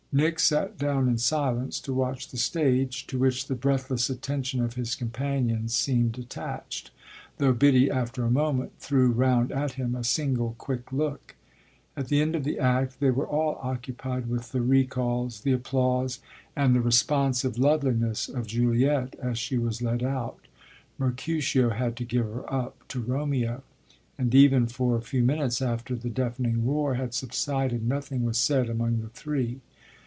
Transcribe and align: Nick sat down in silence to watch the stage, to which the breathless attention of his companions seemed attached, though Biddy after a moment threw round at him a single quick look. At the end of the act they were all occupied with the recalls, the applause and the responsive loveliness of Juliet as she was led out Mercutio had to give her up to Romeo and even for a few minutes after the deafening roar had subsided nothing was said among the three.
Nick 0.13 0.39
sat 0.41 0.77
down 0.77 1.07
in 1.07 1.17
silence 1.17 1.79
to 1.79 1.93
watch 1.93 2.27
the 2.27 2.37
stage, 2.37 3.07
to 3.07 3.17
which 3.17 3.47
the 3.47 3.55
breathless 3.55 4.09
attention 4.09 4.59
of 4.61 4.73
his 4.73 4.93
companions 4.93 5.73
seemed 5.73 6.19
attached, 6.19 6.91
though 7.37 7.53
Biddy 7.53 7.89
after 7.89 8.25
a 8.25 8.29
moment 8.29 8.73
threw 8.77 9.09
round 9.09 9.53
at 9.53 9.71
him 9.75 9.95
a 9.95 10.03
single 10.03 10.53
quick 10.57 10.91
look. 10.91 11.37
At 11.95 12.09
the 12.09 12.21
end 12.21 12.35
of 12.35 12.43
the 12.43 12.59
act 12.59 12.99
they 12.99 13.09
were 13.09 13.25
all 13.25 13.57
occupied 13.63 14.27
with 14.27 14.51
the 14.51 14.59
recalls, 14.61 15.39
the 15.39 15.53
applause 15.53 16.19
and 16.57 16.75
the 16.75 16.81
responsive 16.81 17.57
loveliness 17.57 18.27
of 18.27 18.47
Juliet 18.47 19.15
as 19.17 19.39
she 19.39 19.57
was 19.57 19.81
led 19.81 20.03
out 20.03 20.45
Mercutio 20.99 21.69
had 21.69 21.95
to 21.95 22.03
give 22.03 22.25
her 22.25 22.53
up 22.53 22.85
to 22.89 22.99
Romeo 22.99 23.63
and 24.17 24.35
even 24.35 24.67
for 24.67 24.97
a 24.97 25.01
few 25.01 25.23
minutes 25.23 25.61
after 25.61 25.95
the 25.95 26.09
deafening 26.09 26.67
roar 26.67 26.95
had 26.95 27.13
subsided 27.13 27.87
nothing 27.87 28.25
was 28.25 28.37
said 28.37 28.67
among 28.69 28.99
the 28.99 29.07
three. 29.07 29.61